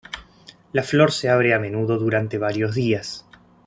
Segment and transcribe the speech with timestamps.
[0.73, 3.23] La flor se abre a menudo durante varios días.